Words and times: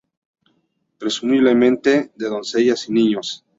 Presumiblemente 0.97 2.11
de 2.15 2.25
doncellas 2.27 2.89
y 2.89 2.93
niños. 2.93 3.45